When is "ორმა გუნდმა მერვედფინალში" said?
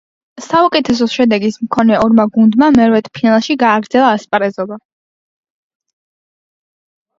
2.05-3.59